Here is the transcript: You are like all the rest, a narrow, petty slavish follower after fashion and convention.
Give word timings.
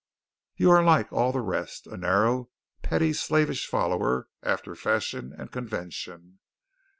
You 0.55 0.71
are 0.71 0.83
like 0.83 1.13
all 1.13 1.31
the 1.31 1.41
rest, 1.41 1.85
a 1.85 1.95
narrow, 1.95 2.49
petty 2.81 3.13
slavish 3.13 3.67
follower 3.67 4.29
after 4.41 4.73
fashion 4.73 5.31
and 5.31 5.51
convention. 5.51 6.39